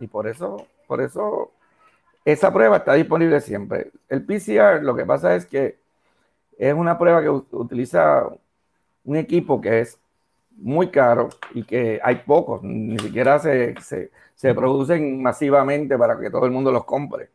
Y 0.00 0.06
por 0.06 0.26
eso, 0.26 0.66
por 0.86 1.00
eso 1.00 1.52
esa 2.32 2.52
prueba 2.52 2.76
está 2.76 2.92
disponible 2.92 3.40
siempre. 3.40 3.90
El 4.08 4.22
PCR, 4.22 4.82
lo 4.82 4.94
que 4.94 5.06
pasa 5.06 5.34
es 5.34 5.46
que 5.46 5.78
es 6.58 6.74
una 6.74 6.98
prueba 6.98 7.22
que 7.22 7.30
utiliza 7.30 8.28
un 9.04 9.16
equipo 9.16 9.60
que 9.60 9.80
es 9.80 9.98
muy 10.56 10.90
caro 10.90 11.30
y 11.54 11.62
que 11.64 12.00
hay 12.02 12.16
pocos, 12.16 12.62
ni 12.62 12.98
siquiera 12.98 13.38
se, 13.38 13.74
se, 13.80 14.54
producen 14.54 15.22
masivamente 15.22 15.96
para 15.96 16.18
que 16.20 16.30
todo 16.30 16.44
el 16.44 16.52
mundo 16.52 16.70
los 16.70 16.84
compre. 16.84 17.30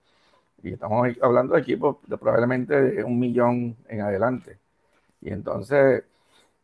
Y 0.61 0.73
estamos 0.73 1.07
hablando 1.21 1.55
de 1.55 1.61
equipos 1.61 1.97
de 2.07 2.17
probablemente 2.17 2.79
de 2.79 3.03
un 3.03 3.19
millón 3.19 3.75
en 3.87 4.01
adelante. 4.01 4.59
Y 5.21 5.31
entonces, 5.31 6.03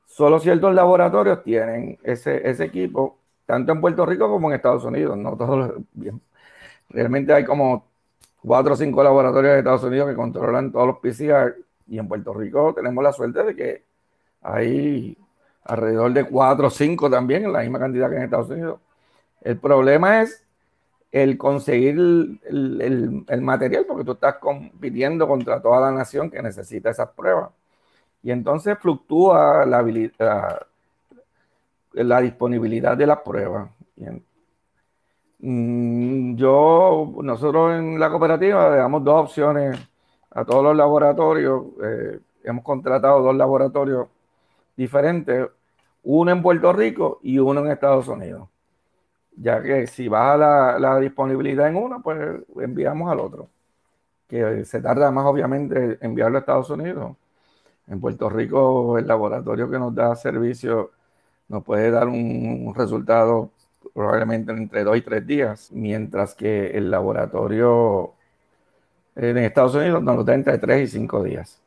solo 0.06 0.40
ciertos 0.40 0.76
laboratorios 0.76 1.44
tienen 1.44 1.98
ese, 2.04 2.48
ese 2.48 2.66
equipo, 2.66 3.18
tanto 3.48 3.72
en 3.72 3.82
Puerto 3.82 4.06
Rico 4.06 4.30
como 4.30 4.50
en 4.50 4.56
Estados 4.58 4.86
Unidos. 4.86 5.18
No 5.18 5.36
todos. 5.38 5.74
Realmente 6.90 7.34
hay 7.34 7.46
como 7.46 7.89
cuatro 8.44 8.74
o 8.74 8.78
cinco 8.78 9.04
laboratorios 9.04 9.54
de 9.54 9.60
Estados 9.60 9.84
Unidos 9.84 10.10
que 10.10 10.16
controlan 10.16 10.72
todos 10.72 10.88
los 10.88 10.98
PCR 11.00 11.56
y 11.88 12.00
en 12.00 12.08
Puerto 12.08 12.34
Rico 12.34 12.74
tenemos 12.74 13.04
la 13.04 13.12
suerte 13.12 13.44
de 13.44 13.56
que 13.56 13.84
hay 14.42 15.18
alrededor 15.66 16.14
de 16.14 16.24
cuatro 16.26 16.68
o 16.68 16.70
cinco 16.70 17.10
también 17.10 17.46
en 17.46 17.54
la 17.54 17.62
misma 17.62 17.80
cantidad 17.80 18.10
que 18.10 18.16
en 18.18 18.24
Estados 18.24 18.50
Unidos. 18.50 18.80
El 19.42 19.58
problema 19.58 20.22
es 20.22 20.44
el 21.12 21.38
conseguir 21.38 21.98
el, 22.46 23.42
material 23.42 23.86
porque 23.88 24.04
tú 24.04 24.12
estás 24.14 24.36
compitiendo 24.36 25.28
contra 25.28 25.62
toda 25.62 25.82
la 25.82 25.92
nación 25.92 26.30
que 26.30 26.42
necesita 26.42 26.92
esas 26.92 27.10
pruebas 27.10 27.50
y 28.22 28.32
entonces 28.32 28.78
fluctúa 28.80 29.66
la, 29.66 29.82
disponibilidad 32.22 32.98
de 32.98 33.08
la 33.08 33.24
prueba. 33.24 33.70
Mm, 33.96 34.18
yo, 35.40 37.14
nosotros 37.24 37.80
en 37.80 38.00
la 38.00 38.10
cooperativa 38.10 38.70
le 38.72 38.78
damos 38.78 39.04
dos 39.04 39.24
opciones 39.24 39.80
a 40.32 40.46
todos 40.46 40.64
los 40.64 40.76
laboratorios. 40.76 41.66
Eh, 41.84 42.20
hemos 42.44 42.64
contratado 42.64 43.22
dos 43.22 43.36
laboratorios 43.36 44.08
diferentes, 44.76 45.48
uno 46.04 46.32
en 46.32 46.42
Puerto 46.42 46.74
Rico 46.74 47.20
y 47.24 47.40
uno 47.40 47.62
en 47.62 47.72
Estados 47.72 48.08
Unidos. 48.08 48.50
Ya 49.38 49.62
que 49.64 49.88
si 49.88 50.08
baja 50.08 50.80
la 50.80 51.00
disponibilidad 51.00 51.68
en 51.70 51.78
uno, 51.78 52.02
pues 52.04 52.42
enviamos 52.58 53.12
al 53.12 53.20
otro. 53.20 53.50
Que 54.28 54.66
se 54.66 54.82
tarda 54.82 55.12
más, 55.12 55.26
obviamente, 55.26 55.98
enviarlo 56.02 56.38
a 56.38 56.42
Estados 56.42 56.70
Unidos 56.70 57.16
en 57.90 58.00
Puerto 58.00 58.30
Rico, 58.30 58.98
el 58.98 59.08
laboratorio 59.08 59.70
que 59.70 59.80
nos 59.80 59.94
da 59.96 60.16
servicio 60.16 60.92
nos 61.48 61.64
puede 61.64 61.92
dar 61.92 62.08
un, 62.08 62.74
resultado 62.76 63.52
probablemente 63.94 64.52
entre 64.52 64.84
dos 64.84 64.98
y 64.98 65.02
tres 65.02 65.26
días, 65.26 65.70
mientras 65.72 66.36
que 66.36 66.72
el 66.72 66.92
laboratorio 66.92 68.14
en 69.16 69.38
Estados 69.38 69.76
Unidos 69.76 70.02
nos 70.02 70.16
lo 70.16 70.24
da 70.24 70.34
entre 70.34 70.58
tres 70.58 70.90
y 70.90 70.98
cinco 71.00 71.24
días. 71.24 71.62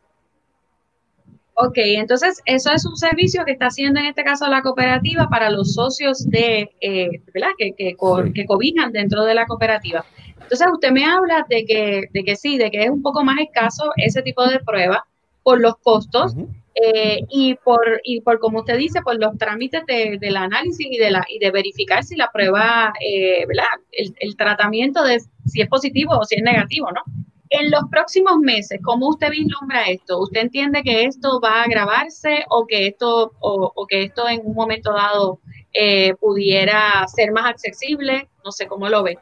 Ok, 1.54 1.76
entonces 1.76 2.40
eso 2.46 2.72
es 2.72 2.86
un 2.86 2.96
servicio 2.96 3.44
que 3.44 3.52
está 3.52 3.66
haciendo 3.66 4.00
en 4.00 4.06
este 4.06 4.24
caso 4.24 4.48
la 4.48 4.62
cooperativa 4.62 5.28
para 5.28 5.50
los 5.50 5.74
socios 5.74 6.26
de, 6.28 6.70
eh, 6.80 7.08
¿verdad? 7.34 7.50
Que, 7.58 7.72
que, 7.72 7.94
que, 8.34 8.46
cobijan 8.46 8.90
dentro 8.90 9.24
de 9.24 9.34
la 9.34 9.46
cooperativa. 9.46 10.04
Entonces 10.40 10.66
usted 10.72 10.90
me 10.90 11.04
habla 11.04 11.44
de 11.48 11.64
que, 11.66 12.04
de 12.10 12.24
que 12.24 12.36
sí, 12.36 12.56
de 12.56 12.70
que 12.70 12.84
es 12.84 12.90
un 12.90 13.02
poco 13.02 13.22
más 13.22 13.38
escaso 13.38 13.90
ese 13.96 14.22
tipo 14.22 14.44
de 14.46 14.60
prueba, 14.60 15.04
por 15.42 15.60
los 15.60 15.76
costos 15.78 16.34
eh, 16.74 17.20
y, 17.28 17.54
por, 17.56 18.00
y 18.02 18.22
por, 18.22 18.38
como 18.38 18.60
usted 18.60 18.78
dice, 18.78 19.02
por 19.02 19.18
los 19.18 19.36
trámites 19.36 19.84
de, 19.86 20.16
del 20.18 20.36
análisis 20.36 20.86
y 20.90 20.96
de, 20.96 21.10
la, 21.10 21.24
y 21.28 21.38
de 21.38 21.50
verificar 21.50 22.02
si 22.02 22.16
la 22.16 22.30
prueba, 22.32 22.92
eh, 23.00 23.44
¿verdad? 23.46 23.66
El, 23.90 24.36
tratamiento 24.36 25.04
de 25.04 25.20
si 25.46 25.60
es 25.60 25.68
positivo 25.68 26.18
o 26.18 26.24
si 26.24 26.36
es 26.36 26.42
negativo, 26.42 26.90
¿no? 26.90 27.02
En 27.50 27.70
los 27.70 27.82
próximos 27.90 28.38
meses, 28.38 28.80
¿cómo 28.82 29.10
usted 29.10 29.30
vislumbra 29.30 29.84
esto? 29.84 30.20
¿Usted 30.20 30.40
entiende 30.40 30.82
que 30.82 31.04
esto 31.04 31.38
va 31.38 31.60
a 31.60 31.64
agravarse 31.64 32.44
o 32.48 32.66
que 32.66 32.86
esto, 32.86 33.32
o, 33.40 33.86
que 33.86 34.04
esto 34.04 34.26
en 34.26 34.40
un 34.42 34.54
momento 34.54 34.94
dado 34.94 35.40
eh, 35.74 36.14
pudiera 36.14 37.06
ser 37.08 37.32
más 37.32 37.44
accesible? 37.44 38.30
No 38.42 38.52
sé 38.52 38.66
cómo 38.66 38.88
lo 38.88 39.02
ve. 39.02 39.18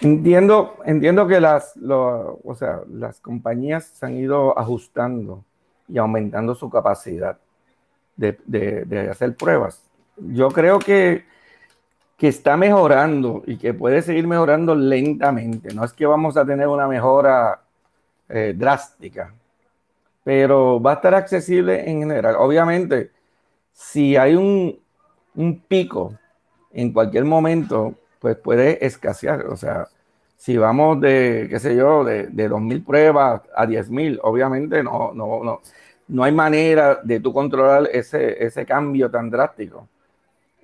Entiendo, 0.00 0.78
entiendo 0.86 1.28
que 1.28 1.38
las, 1.38 1.74
o 1.86 2.54
sea, 2.54 2.80
las 2.88 3.20
compañías 3.20 3.84
se 3.84 4.06
han 4.06 4.16
ido 4.16 4.58
ajustando 4.58 5.44
y 5.92 5.98
aumentando 5.98 6.54
su 6.54 6.70
capacidad 6.70 7.38
de, 8.16 8.38
de 8.46 9.08
hacer 9.10 9.34
pruebas. 9.36 9.82
Yo 10.16 10.48
creo 10.48 10.78
que 10.78 11.24
que 12.20 12.28
está 12.28 12.54
mejorando 12.58 13.42
y 13.46 13.56
que 13.56 13.72
puede 13.72 14.02
seguir 14.02 14.26
mejorando 14.26 14.74
lentamente. 14.74 15.72
No 15.72 15.82
es 15.86 15.94
que 15.94 16.04
vamos 16.04 16.36
a 16.36 16.44
tener 16.44 16.68
una 16.68 16.86
mejora 16.86 17.62
eh, 18.28 18.52
drástica, 18.54 19.32
pero 20.22 20.82
va 20.82 20.90
a 20.90 20.94
estar 20.96 21.14
accesible 21.14 21.90
en 21.90 22.00
general. 22.00 22.36
Obviamente, 22.38 23.10
si 23.72 24.18
hay 24.18 24.34
un, 24.34 24.78
pico 25.66 26.12
en 26.72 26.92
cualquier 26.92 27.24
momento, 27.24 27.94
pues 28.18 28.36
puede 28.36 28.84
escasear. 28.84 29.46
O 29.46 29.56
sea, 29.56 29.88
si 30.40 30.56
vamos 30.56 30.98
de, 31.02 31.48
qué 31.50 31.60
sé 31.60 31.76
yo, 31.76 32.02
de, 32.02 32.28
de 32.28 32.48
2.000 32.48 32.82
pruebas 32.82 33.42
a 33.54 33.66
10.000, 33.66 34.20
obviamente 34.22 34.82
no, 34.82 35.12
no, 35.12 35.44
no, 35.44 35.60
no 36.08 36.24
hay 36.24 36.32
manera 36.32 36.98
de 37.04 37.20
tú 37.20 37.30
controlar 37.30 37.90
ese, 37.92 38.42
ese 38.42 38.64
cambio 38.64 39.10
tan 39.10 39.28
drástico 39.28 39.86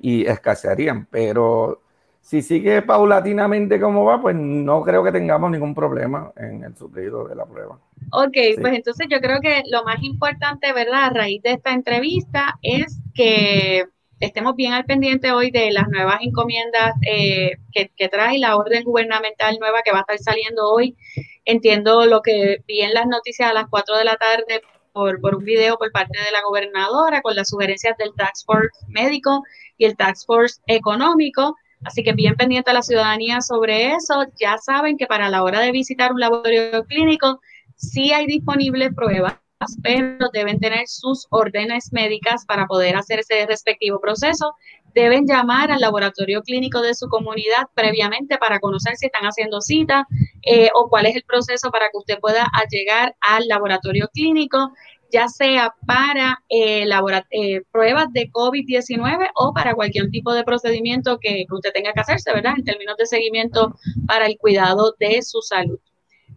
y 0.01 0.25
escasearían. 0.25 1.07
Pero 1.11 1.83
si 2.23 2.41
sigue 2.41 2.81
paulatinamente 2.81 3.79
como 3.79 4.07
va, 4.07 4.19
pues 4.19 4.35
no 4.35 4.81
creo 4.81 5.05
que 5.05 5.13
tengamos 5.13 5.51
ningún 5.51 5.75
problema 5.75 6.33
en 6.39 6.65
el 6.65 6.75
suplido 6.75 7.29
de 7.29 7.35
la 7.35 7.45
prueba. 7.45 7.79
Ok, 8.13 8.59
pues 8.59 8.75
entonces 8.77 9.09
yo 9.11 9.21
creo 9.21 9.43
que 9.43 9.63
lo 9.71 9.85
más 9.85 10.03
importante, 10.03 10.73
¿verdad? 10.73 11.05
A 11.05 11.11
raíz 11.11 11.43
de 11.43 11.53
esta 11.53 11.75
entrevista 11.75 12.55
es 12.63 12.99
que 13.15 13.85
estemos 14.21 14.57
bien 14.57 14.73
al 14.73 14.85
pendiente 14.85 15.33
hoy 15.33 15.51
de 15.51 15.71
las 15.73 15.89
nuevas 15.89 16.19
encomiendas 16.23 16.95
eh, 17.07 17.53
que, 17.73 18.09
trae 18.09 18.39
la 18.39 18.57
orden 18.57 18.85
gubernamental 18.85 19.59
nueva 19.61 19.83
que 19.85 19.93
va 19.93 19.99
a 19.99 20.01
estar 20.01 20.19
saliendo 20.19 20.69
hoy. 20.71 20.97
Entiendo 21.45 22.07
lo 22.07 22.23
que 22.23 22.63
vi 22.67 22.81
en 22.81 22.95
las 22.95 23.07
noticias 23.07 23.51
a 23.51 23.55
las 23.55 23.67
4 23.69 23.99
de 23.99 24.05
la 24.05 24.17
tarde 24.17 24.63
por, 24.93 25.21
por 25.21 25.35
un 25.35 25.45
video 25.45 25.77
por 25.77 25.93
parte 25.93 26.19
de 26.19 26.33
la 26.33 26.43
gobernadora 26.43 27.21
con 27.21 27.37
las 27.37 27.49
sugerencias 27.49 27.97
del 27.99 28.15
Tax 28.17 28.45
Force 28.45 28.87
médico 28.89 29.43
y 29.77 29.85
el 29.85 29.97
Tax 29.97 30.25
Force 30.27 30.61
económico. 30.67 31.55
Así 31.85 32.03
que 32.03 32.15
bien 32.15 32.37
pendiente 32.37 32.71
a 32.71 32.75
la 32.75 32.83
ciudadanía 32.83 33.41
sobre 33.43 33.93
eso. 33.93 34.25
Ya 34.41 34.57
saben 34.59 34.97
que 34.97 35.07
para 35.07 35.29
la 35.29 35.43
hora 35.43 35.61
de 35.61 35.73
visitar 35.73 36.13
un 36.13 36.21
laboratorio 36.21 36.85
clínico, 36.85 37.41
sí 37.77 38.13
hay 38.13 38.27
disponibles 38.27 38.95
pruebas, 38.95 39.37
pero 39.83 40.29
deben 40.33 40.61
tener 40.61 40.87
sus 40.87 41.27
órdenes 41.31 41.93
médicas 41.93 42.45
para 42.47 42.67
poder 42.67 42.97
hacer 42.97 43.21
ese 43.21 43.47
respectivo 43.47 44.01
proceso. 44.01 44.55
Deben 44.95 45.27
llamar 45.27 45.71
al 45.71 45.81
laboratorio 45.81 46.43
clínico 46.43 46.81
de 46.81 46.95
su 46.95 47.09
comunidad 47.09 47.69
previamente 47.75 48.39
para 48.39 48.61
conocer 48.61 48.97
si 48.97 49.07
están 49.07 49.25
haciendo 49.25 49.61
cita 49.61 50.07
eh, 50.43 50.71
o 50.75 50.89
cuál 50.89 51.07
es 51.07 51.17
el 51.17 51.25
proceso 51.25 51.71
para 51.71 51.87
que 51.91 51.99
usted 51.99 52.19
pueda 52.19 52.51
llegar 52.71 53.15
al 53.21 53.47
laboratorio 53.49 54.09
clínico 54.13 54.73
ya 55.13 55.29
sea 55.29 55.75
para 55.87 56.43
eh, 56.49 56.89
eh, 57.31 57.63
pruebas 57.71 58.13
de 58.13 58.31
COVID-19 58.31 59.31
o 59.37 59.53
para 59.53 59.75
cualquier 59.75 60.11
tipo 60.11 60.33
de 60.33 60.45
procedimiento 60.45 61.19
que, 61.21 61.47
usted 61.51 61.73
tenga 61.73 61.93
que 61.93 62.01
hacerse, 62.01 62.33
¿verdad? 62.33 62.55
En 62.57 62.65
términos 62.65 62.97
de 62.97 63.07
seguimiento 63.07 63.75
para 64.07 64.27
el 64.27 64.37
cuidado 64.39 64.95
de 64.99 65.23
su 65.23 65.41
salud. 65.43 65.79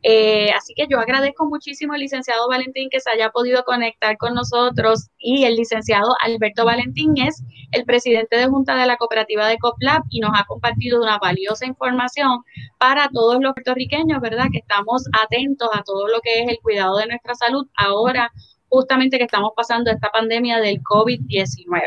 Eh, 0.02 0.52
así 0.52 0.74
que 0.76 0.88
yo 0.90 1.00
agradezco 1.00 1.46
muchísimo 1.46 1.94
al 1.94 2.00
licenciado 2.00 2.48
Valentín 2.48 2.90
que 2.90 3.00
se 3.00 3.10
haya 3.10 3.32
podido 3.32 3.64
conectar 3.64 4.18
con 4.18 4.34
nosotros 4.34 5.10
y 5.18 5.44
el 5.44 5.56
licenciado 5.56 6.16
Alberto 6.22 6.64
Valentín 6.64 7.18
es 7.18 7.44
el 7.72 7.84
presidente 7.84 8.38
de 8.38 8.48
Junta 8.48 8.76
de 8.76 8.88
la 8.88 8.98
Cooperativa 8.98 9.48
de 9.48 9.58
COPLAB 9.58 10.04
y 10.10 10.22
nos 10.22 10.32
ha 10.34 10.46
compartido 10.46 11.02
una 11.02 11.18
valiosa 11.18 11.66
información 11.66 12.44
para 12.78 13.10
todos 13.10 13.42
los 13.42 13.54
puertorriqueños, 13.54 14.22
¿verdad? 14.22 14.46
Que 14.52 14.60
estamos 14.60 15.04
atentos 15.22 15.70
a 15.74 15.84
todo 15.84 16.08
lo 16.08 16.22
que 16.22 16.44
es 16.44 16.50
el 16.50 16.60
cuidado 16.62 16.98
de 16.98 17.08
nuestra 17.08 17.36
salud 17.36 17.68
ahora 17.76 18.32
justamente 18.70 19.18
que 19.18 19.24
estamos 19.24 19.52
pasando 19.56 19.92
esta 19.92 20.10
pandemia 20.10 20.60
del 20.60 20.82
COVID-19. 20.84 21.82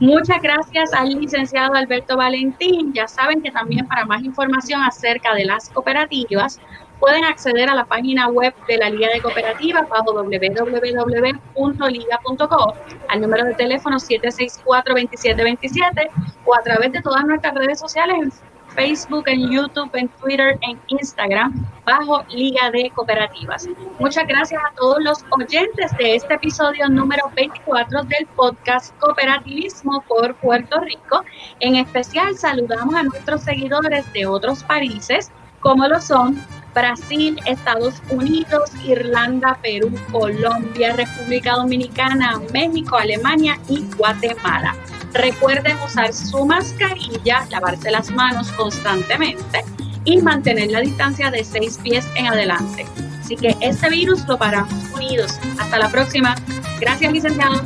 Muchas 0.00 0.40
gracias 0.40 0.92
al 0.94 1.08
licenciado 1.20 1.74
Alberto 1.74 2.16
Valentín. 2.16 2.92
Ya 2.94 3.08
saben 3.08 3.42
que 3.42 3.50
también 3.50 3.86
para 3.86 4.06
más 4.06 4.22
información 4.22 4.80
acerca 4.82 5.34
de 5.34 5.44
las 5.44 5.68
cooperativas 5.70 6.60
pueden 7.00 7.24
acceder 7.24 7.68
a 7.68 7.74
la 7.74 7.84
página 7.84 8.28
web 8.28 8.54
de 8.66 8.78
la 8.78 8.88
Liga 8.90 9.08
de 9.12 9.20
Cooperativas 9.20 9.88
bajo 9.88 10.12
www.liga.co, 10.12 10.44
al 13.08 13.20
número 13.20 13.44
de 13.44 13.54
teléfono 13.54 13.98
764-2727 13.98 16.08
o 16.44 16.54
a 16.54 16.62
través 16.62 16.92
de 16.92 17.02
todas 17.02 17.24
nuestras 17.24 17.54
redes 17.54 17.78
sociales 17.78 18.16
en 18.20 18.32
Facebook, 18.74 19.24
en 19.26 19.50
YouTube, 19.50 19.90
en 19.94 20.08
Twitter, 20.08 20.58
en 20.62 20.80
Instagram, 20.88 21.66
bajo 21.84 22.24
Liga 22.28 22.70
de 22.70 22.90
Cooperativas. 22.90 23.68
Muchas 23.98 24.26
gracias 24.26 24.60
a 24.62 24.74
todos 24.74 25.02
los 25.02 25.24
oyentes 25.30 25.96
de 25.96 26.16
este 26.16 26.34
episodio 26.34 26.88
número 26.88 27.30
24 27.36 28.02
del 28.04 28.26
podcast 28.34 28.96
Cooperativismo 28.98 30.02
por 30.08 30.34
Puerto 30.36 30.80
Rico. 30.80 31.24
En 31.60 31.76
especial 31.76 32.36
saludamos 32.36 32.94
a 32.94 33.04
nuestros 33.04 33.42
seguidores 33.42 34.12
de 34.12 34.26
otros 34.26 34.64
países, 34.64 35.30
como 35.60 35.86
lo 35.86 36.00
son 36.00 36.36
Brasil, 36.74 37.38
Estados 37.46 37.94
Unidos, 38.10 38.70
Irlanda, 38.84 39.58
Perú, 39.62 39.92
Colombia, 40.10 40.94
República 40.94 41.52
Dominicana, 41.52 42.40
México, 42.52 42.96
Alemania 42.96 43.58
y 43.68 43.84
Guatemala. 43.96 44.74
Recuerden 45.12 45.76
usar 45.86 46.12
su 46.12 46.44
mascarilla, 46.44 47.46
lavarse 47.50 47.90
las 47.90 48.10
manos 48.10 48.50
constantemente 48.52 49.64
y 50.04 50.18
mantener 50.18 50.70
la 50.70 50.80
distancia 50.80 51.30
de 51.30 51.44
seis 51.44 51.78
pies 51.82 52.06
en 52.16 52.26
adelante. 52.26 52.84
Así 53.20 53.36
que 53.36 53.56
este 53.60 53.88
virus 53.88 54.26
lo 54.26 54.36
paramos 54.36 54.74
unidos. 54.94 55.38
Hasta 55.58 55.78
la 55.78 55.88
próxima. 55.88 56.34
Gracias, 56.80 57.12
licenciado. 57.12 57.62